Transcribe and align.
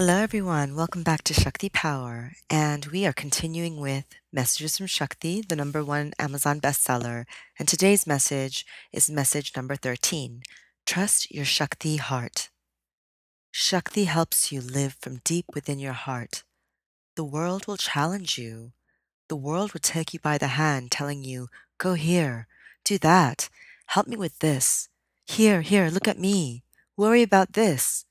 Hello, 0.00 0.16
everyone. 0.16 0.76
Welcome 0.76 1.02
back 1.02 1.24
to 1.24 1.34
Shakti 1.34 1.68
Power. 1.68 2.32
And 2.48 2.86
we 2.86 3.04
are 3.04 3.12
continuing 3.12 3.78
with 3.78 4.06
Messages 4.32 4.78
from 4.78 4.86
Shakti, 4.86 5.42
the 5.42 5.54
number 5.54 5.84
one 5.84 6.14
Amazon 6.18 6.58
bestseller. 6.58 7.26
And 7.58 7.68
today's 7.68 8.06
message 8.06 8.64
is 8.94 9.10
message 9.10 9.52
number 9.54 9.76
13 9.76 10.40
Trust 10.86 11.30
your 11.30 11.44
Shakti 11.44 11.98
heart. 11.98 12.48
Shakti 13.50 14.04
helps 14.04 14.50
you 14.50 14.62
live 14.62 14.96
from 14.98 15.20
deep 15.22 15.44
within 15.52 15.78
your 15.78 15.92
heart. 15.92 16.44
The 17.14 17.22
world 17.22 17.66
will 17.66 17.76
challenge 17.76 18.38
you. 18.38 18.72
The 19.28 19.36
world 19.36 19.74
will 19.74 19.80
take 19.80 20.14
you 20.14 20.20
by 20.20 20.38
the 20.38 20.56
hand, 20.56 20.90
telling 20.90 21.24
you, 21.24 21.48
Go 21.76 21.92
here, 21.92 22.46
do 22.86 22.96
that, 22.96 23.50
help 23.88 24.06
me 24.06 24.16
with 24.16 24.38
this. 24.38 24.88
Here, 25.26 25.60
here, 25.60 25.90
look 25.90 26.08
at 26.08 26.18
me. 26.18 26.64
Worry 26.96 27.20
about 27.20 27.52
this. 27.52 28.06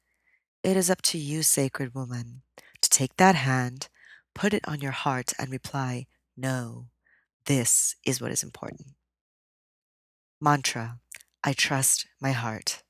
It 0.63 0.75
is 0.75 0.89
up 0.89 1.02
to 1.03 1.17
you, 1.17 1.41
sacred 1.41 1.95
woman, 1.95 2.41
to 2.81 2.89
take 2.89 3.15
that 3.15 3.35
hand, 3.35 3.88
put 4.35 4.53
it 4.53 4.67
on 4.67 4.81
your 4.81 4.91
heart, 4.91 5.31
and 5.39 5.52
reply, 5.52 6.07
No, 6.35 6.88
this 7.45 7.95
is 8.05 8.21
what 8.21 8.31
is 8.31 8.43
important. 8.43 8.89
Mantra 10.41 10.99
I 11.43 11.53
trust 11.53 12.07
my 12.19 12.31
heart. 12.31 12.83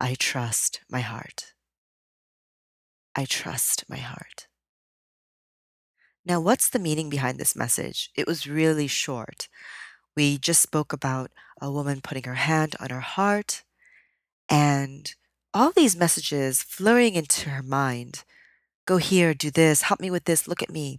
I 0.00 0.14
trust 0.14 0.80
my 0.88 1.00
heart. 1.00 1.52
I 3.14 3.26
trust 3.26 3.84
my 3.88 3.98
heart. 3.98 4.46
Now, 6.24 6.40
what's 6.40 6.70
the 6.70 6.78
meaning 6.78 7.10
behind 7.10 7.38
this 7.38 7.54
message? 7.56 8.10
It 8.16 8.26
was 8.26 8.46
really 8.46 8.86
short. 8.86 9.48
We 10.16 10.38
just 10.38 10.62
spoke 10.62 10.92
about 10.94 11.30
a 11.60 11.70
woman 11.70 12.00
putting 12.00 12.24
her 12.24 12.36
hand 12.36 12.76
on 12.80 12.88
her 12.88 13.00
heart 13.00 13.64
and 14.48 15.14
all 15.52 15.72
these 15.72 15.96
messages 15.96 16.62
flurrying 16.62 17.14
into 17.14 17.50
her 17.50 17.62
mind 17.62 18.24
go 18.86 18.96
here, 18.96 19.34
do 19.34 19.50
this, 19.50 19.82
help 19.82 20.00
me 20.00 20.10
with 20.10 20.24
this, 20.24 20.48
look 20.48 20.62
at 20.62 20.70
me. 20.70 20.98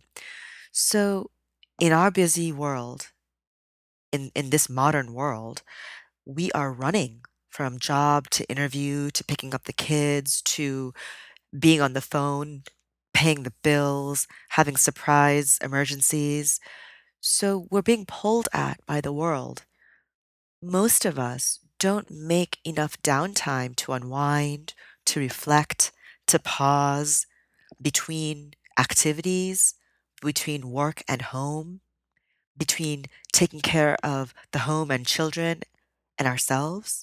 So, 0.71 1.29
in 1.79 1.91
our 1.91 2.11
busy 2.11 2.51
world, 2.51 3.07
in, 4.13 4.31
in 4.35 4.49
this 4.49 4.69
modern 4.69 5.13
world, 5.13 5.61
we 6.25 6.51
are 6.53 6.71
running 6.71 7.21
from 7.49 7.79
job 7.79 8.29
to 8.29 8.45
interview 8.49 9.09
to 9.11 9.23
picking 9.25 9.53
up 9.53 9.65
the 9.65 9.73
kids 9.73 10.41
to 10.43 10.93
being 11.57 11.81
on 11.81 11.93
the 11.93 12.01
phone, 12.01 12.63
paying 13.13 13.43
the 13.43 13.53
bills, 13.63 14.27
having 14.49 14.77
surprise 14.77 15.59
emergencies. 15.61 16.59
So, 17.19 17.67
we're 17.69 17.81
being 17.81 18.05
pulled 18.05 18.47
at 18.53 18.79
by 18.85 19.01
the 19.01 19.11
world. 19.13 19.65
Most 20.61 21.03
of 21.05 21.19
us 21.19 21.59
don't 21.81 22.11
make 22.11 22.59
enough 22.63 23.01
downtime 23.01 23.75
to 23.75 23.91
unwind, 23.91 24.75
to 25.03 25.19
reflect, 25.19 25.91
to 26.27 26.37
pause 26.37 27.25
between 27.81 28.53
activities, 28.77 29.73
between 30.21 30.69
work 30.69 31.01
and 31.07 31.23
home, 31.23 31.81
between 32.55 33.05
taking 33.33 33.61
care 33.61 33.97
of 34.03 34.31
the 34.51 34.59
home 34.59 34.91
and 34.91 35.07
children 35.07 35.63
and 36.19 36.27
ourselves. 36.27 37.01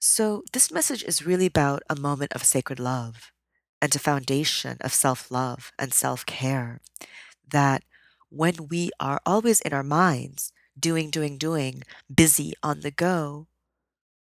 So, 0.00 0.42
this 0.52 0.72
message 0.72 1.04
is 1.04 1.24
really 1.24 1.46
about 1.46 1.84
a 1.88 1.94
moment 1.94 2.32
of 2.32 2.42
sacred 2.42 2.80
love 2.80 3.30
and 3.80 3.94
a 3.94 4.00
foundation 4.00 4.78
of 4.80 4.92
self 4.92 5.30
love 5.30 5.70
and 5.78 5.94
self 5.94 6.26
care. 6.26 6.80
That 7.48 7.84
when 8.30 8.66
we 8.68 8.90
are 8.98 9.20
always 9.24 9.60
in 9.60 9.72
our 9.72 9.84
minds, 9.84 10.52
doing, 10.76 11.08
doing, 11.08 11.38
doing, 11.38 11.84
busy 12.12 12.52
on 12.64 12.80
the 12.80 12.90
go, 12.90 13.46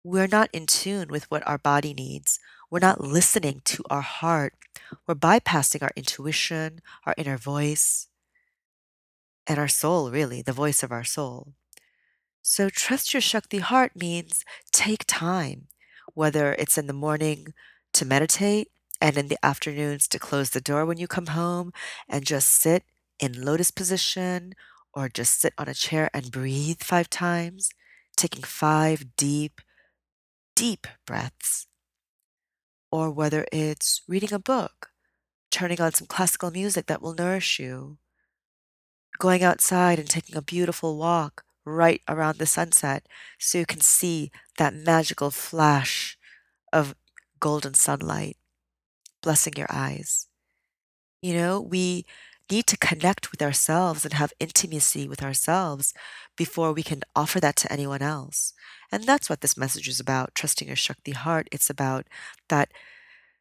we're 0.04 0.28
not 0.28 0.50
in 0.52 0.66
tune 0.66 1.08
with 1.08 1.30
what 1.30 1.46
our 1.46 1.58
body 1.58 1.92
needs. 1.94 2.38
We're 2.70 2.78
not 2.78 3.00
listening 3.00 3.62
to 3.66 3.82
our 3.90 4.02
heart. 4.02 4.54
We're 5.06 5.14
bypassing 5.14 5.82
our 5.82 5.92
intuition, 5.96 6.80
our 7.04 7.14
inner 7.16 7.36
voice, 7.36 8.08
and 9.46 9.58
our 9.58 9.68
soul, 9.68 10.10
really, 10.10 10.42
the 10.42 10.52
voice 10.52 10.82
of 10.82 10.92
our 10.92 11.04
soul. 11.04 11.54
So, 12.42 12.68
trust 12.68 13.12
your 13.12 13.20
Shakti 13.20 13.58
heart 13.58 13.92
means 13.96 14.44
take 14.72 15.04
time, 15.06 15.68
whether 16.14 16.54
it's 16.54 16.78
in 16.78 16.86
the 16.86 16.92
morning 16.92 17.54
to 17.94 18.04
meditate 18.04 18.70
and 19.00 19.16
in 19.16 19.28
the 19.28 19.44
afternoons 19.44 20.08
to 20.08 20.18
close 20.18 20.50
the 20.50 20.60
door 20.60 20.84
when 20.86 20.98
you 20.98 21.06
come 21.06 21.26
home 21.26 21.72
and 22.08 22.24
just 22.24 22.48
sit 22.48 22.84
in 23.18 23.44
lotus 23.44 23.70
position 23.70 24.54
or 24.94 25.08
just 25.08 25.40
sit 25.40 25.52
on 25.58 25.68
a 25.68 25.74
chair 25.74 26.10
and 26.14 26.30
breathe 26.30 26.82
five 26.82 27.10
times, 27.10 27.70
taking 28.16 28.42
five 28.42 29.16
deep, 29.16 29.60
deep 30.58 30.88
breaths, 31.06 31.68
or 32.90 33.10
whether 33.10 33.46
it's 33.52 34.02
reading 34.08 34.32
a 34.32 34.38
book, 34.38 34.90
turning 35.50 35.80
on 35.80 35.92
some 35.92 36.06
classical 36.06 36.50
music 36.50 36.86
that 36.86 37.02
will 37.02 37.14
nourish 37.14 37.58
you, 37.60 37.98
going 39.18 39.42
outside 39.42 39.98
and 39.98 40.08
taking 40.08 40.36
a 40.36 40.42
beautiful 40.42 40.96
walk 40.96 41.44
right 41.64 42.00
around 42.08 42.38
the 42.38 42.46
sunset 42.46 43.06
so 43.38 43.58
you 43.58 43.66
can 43.66 43.80
see 43.80 44.30
that 44.56 44.74
magical 44.74 45.30
flash 45.30 46.16
of 46.72 46.94
golden 47.40 47.74
sunlight 47.74 48.36
blessing 49.22 49.54
your 49.56 49.68
eyes. 49.70 50.28
You 51.22 51.34
know, 51.34 51.60
we 51.60 52.06
need 52.50 52.66
to 52.66 52.76
connect 52.76 53.30
with 53.30 53.42
ourselves 53.42 54.04
and 54.04 54.14
have 54.14 54.32
intimacy 54.40 55.08
with 55.08 55.22
ourselves 55.22 55.94
before 56.36 56.72
we 56.72 56.82
can 56.82 57.02
offer 57.14 57.40
that 57.40 57.56
to 57.56 57.72
anyone 57.72 58.02
else. 58.02 58.52
And 58.92 59.04
that's 59.04 59.28
what 59.30 59.40
this 59.40 59.56
message 59.56 59.88
is 59.88 60.00
about 60.00 60.34
trusting 60.34 60.68
your 60.68 60.76
Shakti 60.76 61.12
heart. 61.12 61.48
It's 61.52 61.70
about 61.70 62.06
that 62.48 62.70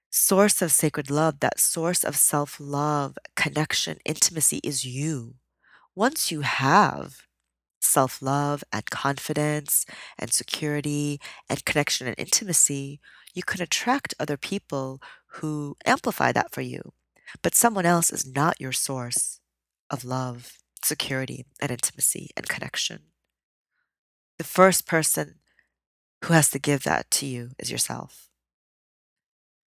source 0.10 0.62
of 0.62 0.72
sacred 0.72 1.10
love, 1.12 1.40
that 1.40 1.60
source 1.60 2.04
of 2.04 2.16
self 2.16 2.58
love, 2.60 3.18
connection, 3.36 3.98
intimacy 4.06 4.60
is 4.64 4.86
you. 4.86 5.36
Once 5.96 6.32
you 6.32 6.42
have 6.42 7.28
self 7.82 8.22
love 8.22 8.64
and 8.74 8.90
confidence 8.90 9.86
and 10.18 10.32
security 10.32 11.20
and 11.50 11.66
connection 11.66 12.08
and 12.08 12.16
intimacy, 12.20 13.00
you 13.34 13.44
can 13.44 13.62
attract 13.62 14.14
other 14.20 14.38
people 14.38 15.02
who 15.38 15.78
amplify 15.86 16.32
that 16.32 16.52
for 16.52 16.62
you. 16.62 16.94
But 17.42 17.56
someone 17.56 17.86
else 17.86 18.12
is 18.12 18.26
not 18.26 18.62
your 18.62 18.72
source 18.72 19.40
of 19.90 20.06
love, 20.06 20.54
security, 20.84 21.46
and 21.60 21.72
intimacy 21.72 22.30
and 22.36 22.48
connection. 22.48 23.00
The 24.38 24.44
first 24.44 24.86
person 24.86 25.36
who 26.26 26.34
has 26.34 26.50
to 26.52 26.60
give 26.60 26.84
that 26.84 27.10
to 27.12 27.26
you 27.26 27.52
is 27.60 27.72
yourself. 27.72 28.30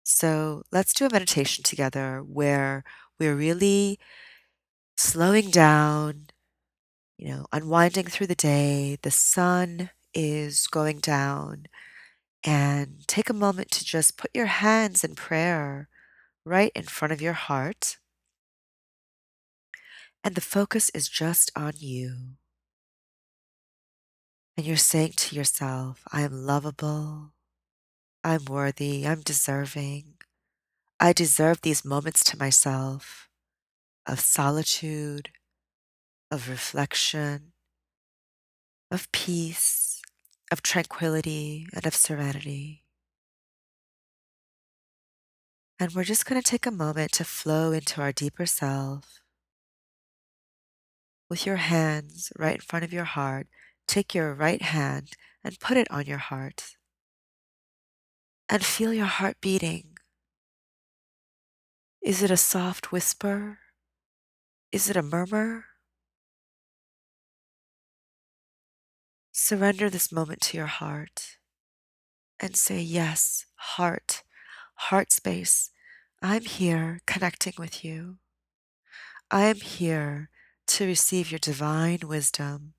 So 0.03 0.63
let's 0.73 0.93
do 0.93 1.07
a 1.07 1.13
meditation 1.13 1.63
together 1.63 2.23
where 2.27 2.85
we're 3.19 3.35
really 3.35 3.99
slowing 4.97 5.51
down, 5.51 6.29
you 7.17 7.29
know, 7.29 7.47
unwinding 7.53 8.07
through 8.07 8.27
the 8.27 8.35
day. 8.35 8.99
The 9.03 9.11
sun 9.11 9.91
is 10.15 10.67
going 10.67 10.99
down. 10.99 11.67
And 12.43 13.07
take 13.07 13.29
a 13.29 13.35
moment 13.35 13.71
to 13.73 13.85
just 13.85 14.17
put 14.17 14.31
your 14.35 14.47
hands 14.47 15.05
in 15.05 15.15
prayer 15.15 15.89
right 16.45 16.73
in 16.75 16.85
front 16.85 17.13
of 17.13 17.21
your 17.21 17.35
heart. 17.35 17.99
And 20.23 20.35
the 20.35 20.41
focus 20.41 20.91
is 20.95 21.09
just 21.09 21.51
on 21.57 21.73
you. 21.77 22.37
And 24.57 24.67
you're 24.67 24.77
saying 24.77 25.15
to 25.17 25.37
yourself, 25.37 26.03
I 26.13 26.23
am 26.23 26.45
lovable. 26.45 27.33
I'm 28.23 28.45
worthy. 28.45 29.07
I'm 29.07 29.21
deserving. 29.21 30.15
I 30.99 31.15
deserve 31.15 31.63
these 31.63 31.85
moments 31.85 32.23
to 32.25 32.39
myself 32.39 33.31
of 34.07 34.21
solitude, 34.21 35.31
of 36.31 36.51
reflection, 36.51 37.53
of 38.91 39.11
peace, 39.13 40.03
of 40.53 40.63
tranquility, 40.63 41.67
and 41.73 41.87
of 41.87 41.95
serenity. 41.95 42.80
And 45.81 45.93
we're 45.95 46.05
just 46.05 46.27
going 46.27 46.41
to 46.41 46.49
take 46.49 46.67
a 46.67 46.71
moment 46.71 47.13
to 47.13 47.25
flow 47.25 47.73
into 47.73 48.03
our 48.03 48.13
deeper 48.13 48.47
self. 48.47 49.21
With 51.31 51.47
your 51.47 51.57
hands 51.57 52.31
right 52.39 52.57
in 52.57 52.61
front 52.61 52.85
of 52.85 52.93
your 52.93 53.05
heart, 53.05 53.47
take 53.87 54.15
your 54.15 54.35
right 54.35 54.61
hand 54.63 55.13
and 55.43 55.59
put 55.59 55.79
it 55.79 55.91
on 55.91 56.07
your 56.07 56.19
heart. 56.19 56.77
and 58.49 58.65
feel 58.65 58.93
your 58.93 59.07
heart 59.07 59.37
beating. 59.41 59.97
Is 62.03 62.23
it 62.23 62.31
a 62.31 62.37
soft 62.37 62.93
whisper? 62.93 63.59
Is 64.73 64.91
it 64.91 64.97
a 64.97 65.03
murmur? 65.03 65.67
Surrender 69.33 69.89
this 69.89 70.13
moment 70.13 70.41
to 70.43 70.57
your 70.57 70.67
heart 70.67 71.39
and 72.41 72.57
say, 72.57 72.81
Yes, 72.81 73.47
heart, 73.57 74.23
heart 74.89 75.13
space, 75.13 75.71
I'm 76.23 76.43
here 76.43 77.01
connecting 77.07 77.53
with 77.59 77.85
you. 77.85 78.17
I 79.31 79.43
am 79.43 79.61
here 79.61 80.31
to 80.69 80.87
receive 80.87 81.31
your 81.31 81.39
divine 81.39 82.01
wisdom 82.05 82.73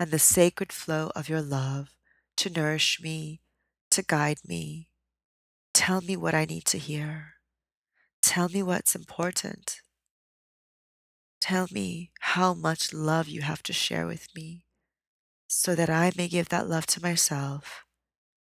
and 0.00 0.10
the 0.10 0.18
sacred 0.18 0.72
flow 0.72 1.10
of 1.14 1.28
your 1.28 1.42
love 1.42 1.90
to 2.38 2.50
nourish 2.50 3.00
me, 3.02 3.42
to 3.90 4.02
guide 4.02 4.38
me. 4.46 4.88
Tell 5.74 6.00
me 6.00 6.16
what 6.16 6.34
I 6.34 6.46
need 6.46 6.64
to 6.66 6.78
hear. 6.78 7.34
Tell 8.22 8.48
me 8.48 8.62
what's 8.62 8.94
important. 8.94 9.82
Tell 11.40 11.68
me 11.70 12.12
how 12.20 12.54
much 12.54 12.94
love 12.94 13.28
you 13.28 13.42
have 13.42 13.62
to 13.64 13.72
share 13.72 14.06
with 14.06 14.28
me 14.34 14.64
so 15.46 15.74
that 15.74 15.90
I 15.90 16.12
may 16.16 16.28
give 16.28 16.48
that 16.48 16.68
love 16.68 16.86
to 16.86 17.02
myself, 17.02 17.84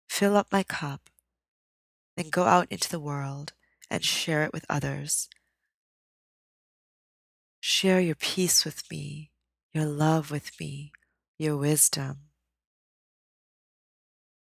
fill 0.08 0.36
up 0.36 0.46
my 0.52 0.62
cup, 0.62 1.09
and 2.20 2.30
go 2.30 2.44
out 2.44 2.66
into 2.68 2.90
the 2.90 3.00
world 3.00 3.54
and 3.90 4.04
share 4.04 4.44
it 4.44 4.52
with 4.52 4.66
others. 4.68 5.26
Share 7.60 7.98
your 7.98 8.14
peace 8.14 8.62
with 8.62 8.82
me, 8.90 9.30
your 9.72 9.86
love 9.86 10.30
with 10.30 10.50
me, 10.60 10.92
your 11.38 11.56
wisdom. 11.56 12.18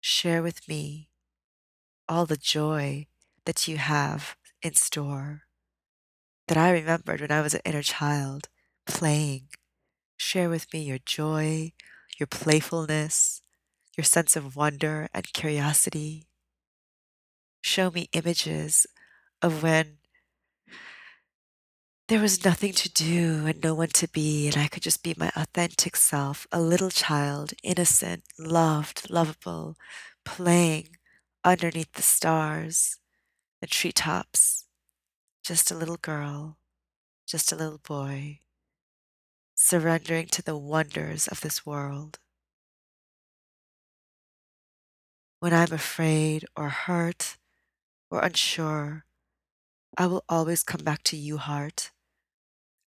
Share 0.00 0.43
with 0.43 0.67
me 0.67 1.11
all 2.09 2.25
the 2.25 2.38
joy 2.38 3.06
that 3.44 3.69
you 3.69 3.76
have 3.76 4.38
in 4.62 4.73
store 4.73 5.43
that 6.47 6.56
I 6.56 6.70
remembered 6.70 7.20
when 7.20 7.31
I 7.31 7.43
was 7.43 7.53
an 7.53 7.61
inner 7.67 7.82
child 7.82 8.49
playing. 8.87 9.49
Share 10.17 10.49
with 10.49 10.73
me 10.73 10.81
your 10.85 11.00
joy, 11.05 11.73
your 12.19 12.29
playfulness, 12.29 13.43
your 13.94 14.05
sense 14.05 14.37
of 14.37 14.56
wonder 14.56 15.11
and 15.12 15.31
curiosity. 15.35 16.28
Show 17.69 17.91
me 17.91 18.09
images 18.15 18.87
of 19.43 19.62
when 19.62 19.99
there 22.09 22.19
was 22.19 22.43
nothing 22.43 22.73
to 22.73 22.88
do 22.88 23.44
and 23.47 23.62
no 23.62 23.75
one 23.75 23.91
to 23.91 24.09
be, 24.09 24.47
and 24.47 24.56
I 24.56 24.69
could 24.69 24.82
just 24.82 25.03
be 25.03 25.15
my 25.19 25.31
authentic 25.37 25.94
self, 25.94 26.47
a 26.50 26.62
little 26.62 26.88
child, 26.88 27.53
innocent, 27.62 28.25
loved, 28.38 29.11
lovable, 29.11 29.76
playing 30.25 30.97
underneath 31.44 31.93
the 31.93 32.00
stars, 32.00 32.97
the 33.61 33.67
treetops, 33.67 34.65
just 35.44 35.70
a 35.70 35.76
little 35.76 35.99
girl, 35.99 36.56
just 37.26 37.53
a 37.53 37.56
little 37.56 37.82
boy, 37.87 38.41
surrendering 39.55 40.29
to 40.29 40.41
the 40.41 40.56
wonders 40.56 41.29
of 41.29 41.43
this 41.43 41.67
world. 41.67 42.19
When 45.41 45.53
I'm 45.53 45.75
afraid 45.75 46.47
or 46.56 46.70
hurt 46.70 47.37
or 48.10 48.20
unsure, 48.20 49.05
I 49.96 50.06
will 50.06 50.25
always 50.28 50.62
come 50.62 50.82
back 50.84 51.02
to 51.05 51.16
you, 51.16 51.38
heart. 51.38 51.90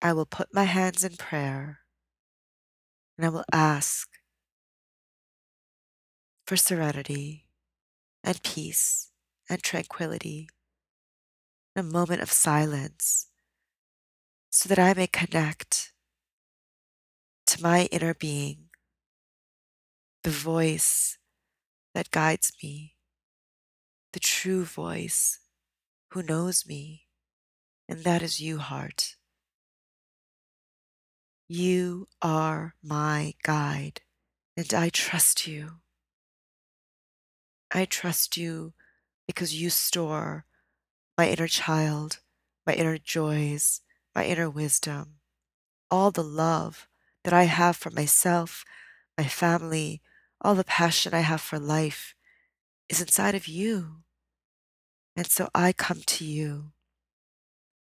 I 0.00 0.12
will 0.12 0.26
put 0.26 0.54
my 0.54 0.64
hands 0.64 1.04
in 1.04 1.16
prayer 1.16 1.80
and 3.16 3.26
I 3.26 3.28
will 3.28 3.44
ask 3.52 4.08
for 6.46 6.56
serenity 6.56 7.46
and 8.24 8.42
peace 8.42 9.10
and 9.48 9.62
tranquility, 9.62 10.48
and 11.74 11.86
a 11.86 11.92
moment 11.92 12.22
of 12.22 12.32
silence, 12.32 13.28
so 14.50 14.68
that 14.68 14.78
I 14.78 14.94
may 14.94 15.06
connect 15.06 15.92
to 17.46 17.62
my 17.62 17.86
inner 17.92 18.14
being, 18.14 18.68
the 20.22 20.30
voice 20.30 21.18
that 21.94 22.10
guides 22.10 22.52
me, 22.62 22.94
the 24.12 24.20
true 24.20 24.64
voice 24.64 25.38
who 26.10 26.22
knows 26.22 26.66
me, 26.66 27.06
and 27.88 28.04
that 28.04 28.22
is 28.22 28.40
you, 28.40 28.58
heart. 28.58 29.16
You 31.48 32.08
are 32.20 32.74
my 32.82 33.34
guide, 33.42 34.02
and 34.56 34.72
I 34.74 34.90
trust 34.90 35.46
you. 35.46 35.80
I 37.70 37.86
trust 37.86 38.36
you 38.36 38.74
because 39.26 39.54
you 39.54 39.70
store 39.70 40.44
my 41.16 41.28
inner 41.28 41.48
child, 41.48 42.20
my 42.66 42.74
inner 42.74 42.98
joys, 42.98 43.80
my 44.14 44.26
inner 44.26 44.50
wisdom, 44.50 45.20
all 45.90 46.10
the 46.10 46.24
love 46.24 46.86
that 47.24 47.32
I 47.32 47.44
have 47.44 47.76
for 47.76 47.90
myself, 47.90 48.64
my 49.16 49.24
family, 49.24 50.02
all 50.40 50.54
the 50.54 50.64
passion 50.64 51.14
I 51.14 51.20
have 51.20 51.40
for 51.40 51.58
life 51.58 52.14
is 52.92 53.00
inside 53.00 53.34
of 53.34 53.48
you. 53.48 54.02
And 55.16 55.26
so 55.26 55.48
I 55.54 55.72
come 55.72 56.02
to 56.06 56.24
you 56.24 56.72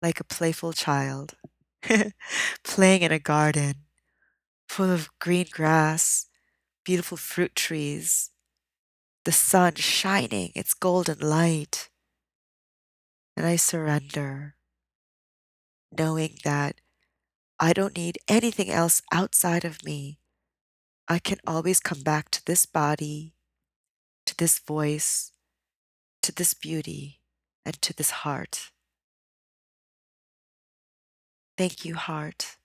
like 0.01 0.21
a 0.21 0.25
playful 0.25 0.73
child, 0.73 1.35
playing 2.65 3.03
in 3.03 3.13
a 3.13 3.19
garden 3.19 3.75
full 4.69 4.91
of 4.91 5.09
green 5.21 5.47
grass, 5.51 6.27
beautiful 6.85 7.17
fruit 7.17 7.55
trees, 7.55 8.31
the 9.25 9.33
sun 9.33 9.75
shining 9.77 10.53
its 10.55 10.75
golden 10.75 11.21
light. 11.21 11.91
And 13.37 13.47
I 13.47 13.57
surrender, 13.57 14.57
knowing 15.97 16.37
that 16.45 16.81
I 17.59 17.73
don't 17.73 17.97
need 17.97 18.19
anything 18.29 18.71
else 18.71 19.03
outside 19.13 19.65
of 19.65 19.85
me. 19.85 20.19
I 21.09 21.19
can 21.19 21.39
always 21.47 21.81
come 21.81 22.03
back 22.03 22.31
to 22.31 22.45
this 22.45 22.67
body, 22.67 23.35
to 24.35 24.45
this 24.45 24.59
voice, 24.59 25.33
to 26.23 26.33
this 26.33 26.55
beauty, 26.55 27.21
and 27.65 27.81
to 27.83 27.95
this 27.95 28.11
heart. 28.11 28.71
Thank 31.57 31.85
you, 31.85 31.95
heart. 31.95 32.57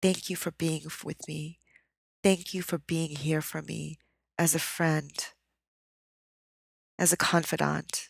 Thank 0.00 0.30
you 0.30 0.36
for 0.36 0.52
being 0.52 0.82
with 1.04 1.26
me. 1.26 1.58
Thank 2.22 2.54
you 2.54 2.62
for 2.62 2.78
being 2.78 3.16
here 3.16 3.40
for 3.42 3.62
me 3.62 3.98
as 4.38 4.54
a 4.54 4.60
friend, 4.60 5.10
as 6.98 7.12
a 7.12 7.16
confidant. 7.16 8.08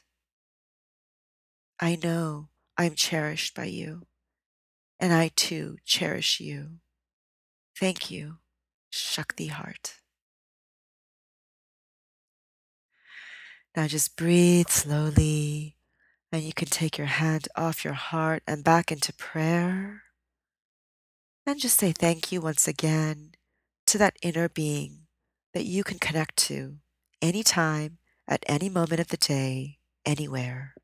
I 1.80 1.97
know 2.02 2.49
I'm 2.76 2.95
cherished 2.95 3.54
by 3.54 3.66
you, 3.66 4.02
and 5.00 5.14
I 5.14 5.30
too 5.35 5.76
cherish 5.85 6.40
you. 6.40 6.80
Thank 7.78 8.11
you, 8.11 8.37
Shakti 8.90 9.47
Heart. 9.47 9.95
Now 13.76 13.87
just 13.87 14.16
breathe 14.16 14.71
slowly, 14.71 15.76
and 16.33 16.42
you 16.42 16.54
can 16.54 16.68
take 16.68 16.97
your 16.97 17.09
hand 17.09 17.47
off 17.54 17.85
your 17.85 17.92
heart 17.92 18.42
and 18.47 18.64
back 18.64 18.90
into 18.90 19.12
prayer. 19.12 20.02
And 21.45 21.61
just 21.61 21.78
say 21.78 21.92
thank 21.92 22.33
you 22.33 22.40
once 22.40 22.66
again 22.66 23.33
to 23.87 23.99
that 23.99 24.16
inner 24.23 24.49
being 24.49 25.02
that 25.52 25.66
you 25.66 25.85
can 25.85 25.99
connect 25.99 26.37
to 26.37 26.78
anytime, 27.21 27.99
at 28.26 28.45
any 28.47 28.68
moment 28.68 29.00
of 29.00 29.09
the 29.09 29.16
day, 29.16 29.78
anywhere. 30.04 30.75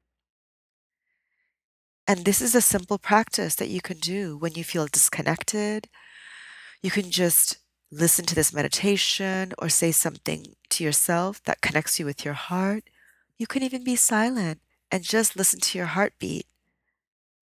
And 2.06 2.24
this 2.24 2.40
is 2.42 2.54
a 2.54 2.60
simple 2.60 2.98
practice 2.98 3.54
that 3.56 3.68
you 3.68 3.80
can 3.80 3.98
do 3.98 4.36
when 4.36 4.52
you 4.52 4.64
feel 4.64 4.86
disconnected. 4.86 5.88
You 6.82 6.90
can 6.90 7.10
just 7.10 7.58
listen 7.92 8.24
to 8.24 8.34
this 8.34 8.54
meditation 8.54 9.52
or 9.58 9.68
say 9.68 9.92
something 9.92 10.46
to 10.70 10.82
yourself 10.82 11.44
that 11.44 11.60
connects 11.60 12.00
you 12.00 12.06
with 12.06 12.24
your 12.24 12.34
heart. 12.34 12.84
You 13.36 13.46
can 13.46 13.62
even 13.62 13.84
be 13.84 13.96
silent 13.96 14.60
and 14.90 15.04
just 15.04 15.36
listen 15.36 15.60
to 15.60 15.78
your 15.78 15.88
heartbeat 15.88 16.46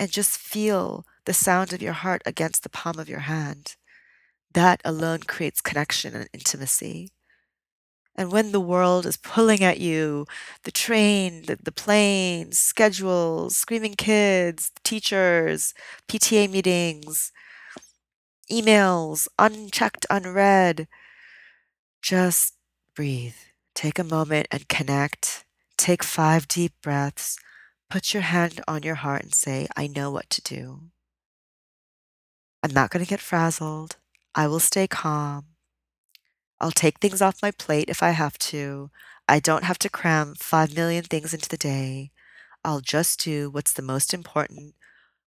and 0.00 0.11
just 0.11 0.38
feel 0.38 1.07
the 1.25 1.33
sound 1.33 1.73
of 1.73 1.80
your 1.80 1.92
heart 1.92 2.23
against 2.26 2.64
the 2.64 2.69
palm 2.69 2.99
of 2.99 3.09
your 3.09 3.21
hand. 3.21 3.76
That 4.52 4.80
alone 4.85 5.21
creates 5.21 5.61
connection 5.61 6.16
and 6.16 6.28
intimacy. 6.33 7.12
And 8.16 8.33
when 8.33 8.50
the 8.50 8.61
world 8.61 9.07
is 9.07 9.16
pulling 9.16 9.62
at 9.62 9.78
you, 9.78 10.26
the 10.64 10.73
train, 10.73 11.45
the, 11.47 11.59
the 11.62 11.71
plane, 11.71 12.50
schedules, 12.50 13.57
screaming 13.57 13.95
kids, 13.95 14.73
teachers, 14.83 15.75
PTA 16.09 16.50
meetings, 16.50 17.30
emails, 18.50 19.28
unchecked, 19.38 20.07
unread, 20.11 20.88
just 22.02 22.54
breathe. 22.95 23.37
Take 23.75 23.99
a 23.99 24.04
moment 24.04 24.49
and 24.50 24.69
connect. 24.69 25.45
Take 25.76 26.02
five 26.02 26.49
deep 26.49 26.73
breaths. 26.83 27.38
Put 27.88 28.12
your 28.12 28.23
hand 28.23 28.61
on 28.69 28.83
your 28.83 28.97
heart 28.97 29.23
and 29.23 29.35
say, 29.35 29.66
I 29.76 29.87
know 29.87 30.11
what 30.11 30.28
to 30.30 30.42
do. 30.42 30.80
I'm 32.62 32.73
not 32.73 32.90
going 32.90 33.04
to 33.04 33.09
get 33.09 33.21
frazzled. 33.21 33.97
I 34.35 34.47
will 34.47 34.61
stay 34.61 34.87
calm. 34.87 35.47
I'll 36.61 36.71
take 36.71 36.99
things 36.99 37.23
off 37.23 37.42
my 37.42 37.50
plate 37.50 37.88
if 37.88 38.02
I 38.02 38.11
have 38.11 38.38
to. 38.38 38.90
I 39.26 39.40
don't 39.40 39.64
have 39.64 39.78
to 39.78 39.88
cram 39.88 40.35
5 40.37 40.75
million 40.75 41.04
things 41.04 41.33
into 41.33 41.49
the 41.49 41.57
day. 41.57 42.11
I'll 42.64 42.80
just 42.80 43.25
do 43.25 43.49
what's 43.49 43.73
the 43.73 43.83
most 43.83 44.12
important, 44.12 44.75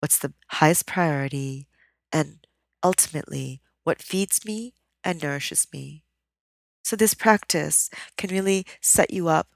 what's 0.00 0.18
the 0.18 0.32
highest 0.52 0.86
priority, 0.86 1.66
and 2.10 2.46
ultimately 2.82 3.60
what 3.84 4.02
feeds 4.02 4.44
me 4.44 4.74
and 5.04 5.22
nourishes 5.22 5.66
me. 5.72 6.04
So, 6.82 6.96
this 6.96 7.14
practice 7.14 7.90
can 8.16 8.30
really 8.30 8.66
set 8.80 9.12
you 9.12 9.28
up 9.28 9.48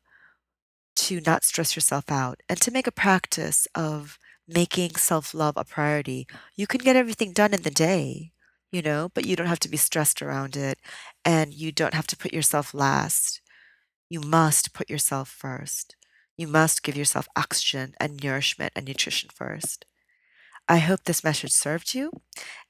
to 0.96 1.20
not 1.26 1.44
stress 1.44 1.74
yourself 1.74 2.10
out 2.10 2.40
and 2.48 2.60
to 2.60 2.70
make 2.70 2.86
a 2.86 2.92
practice 2.92 3.66
of 3.74 4.18
making 4.46 4.96
self 4.96 5.34
love 5.34 5.54
a 5.56 5.64
priority. 5.64 6.26
You 6.56 6.66
can 6.66 6.80
get 6.80 6.96
everything 6.96 7.32
done 7.32 7.54
in 7.54 7.62
the 7.62 7.70
day, 7.70 8.32
you 8.70 8.82
know, 8.82 9.10
but 9.14 9.26
you 9.26 9.36
don't 9.36 9.46
have 9.46 9.60
to 9.60 9.68
be 9.68 9.76
stressed 9.76 10.22
around 10.22 10.56
it 10.56 10.78
and 11.24 11.54
you 11.54 11.72
don't 11.72 11.94
have 11.94 12.06
to 12.08 12.16
put 12.16 12.32
yourself 12.32 12.74
last. 12.74 13.40
You 14.08 14.20
must 14.20 14.74
put 14.74 14.90
yourself 14.90 15.28
first. 15.28 15.96
You 16.36 16.48
must 16.48 16.82
give 16.82 16.96
yourself 16.96 17.28
oxygen 17.36 17.94
and 18.00 18.22
nourishment 18.22 18.72
and 18.76 18.86
nutrition 18.86 19.30
first. 19.34 19.86
I 20.68 20.78
hope 20.78 21.04
this 21.04 21.24
message 21.24 21.52
served 21.52 21.94
you 21.94 22.10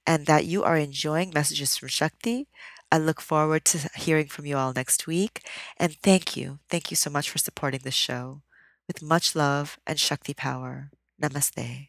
and 0.06 0.26
that 0.26 0.44
you 0.44 0.62
are 0.64 0.76
enjoying 0.76 1.32
messages 1.34 1.76
from 1.76 1.88
Shakti. 1.88 2.48
I 2.90 2.98
look 2.98 3.20
forward 3.20 3.64
to 3.66 3.88
hearing 3.96 4.26
from 4.26 4.44
you 4.44 4.56
all 4.56 4.72
next 4.74 5.06
week. 5.06 5.40
And 5.78 5.96
thank 6.02 6.36
you. 6.36 6.58
Thank 6.68 6.90
you 6.90 6.96
so 6.96 7.08
much 7.10 7.30
for 7.30 7.38
supporting 7.38 7.80
the 7.84 7.90
show. 7.90 8.42
With 8.86 9.00
much 9.00 9.34
love 9.34 9.78
and 9.86 9.98
Shakti 9.98 10.34
power. 10.34 10.90
Namaste. 11.20 11.88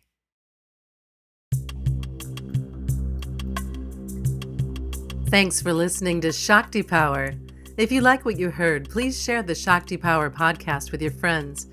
Thanks 5.29 5.61
for 5.61 5.73
listening 5.73 6.21
to 6.21 6.31
Shakti 6.31 6.83
Power. 6.83 7.33
If 7.75 7.91
you 7.91 8.01
like 8.01 8.23
what 8.23 8.37
you 8.37 8.51
heard, 8.51 8.87
please 8.87 9.19
share 9.21 9.41
the 9.41 9.55
Shakti 9.55 9.97
Power 9.97 10.29
podcast 10.29 10.91
with 10.91 11.01
your 11.01 11.11
friends. 11.11 11.67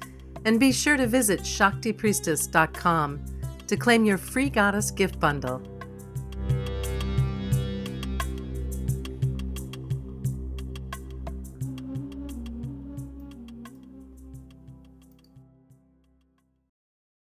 And 0.47 0.59
be 0.59 0.73
sure 0.73 0.97
to 0.97 1.07
visit 1.07 1.41
ShaktiPriestess.com 1.41 3.21
to 3.67 3.77
claim 3.77 4.05
your 4.07 4.17
free 4.17 4.49
goddess 4.49 4.91
gift 4.91 5.21
bundle. 5.21 5.61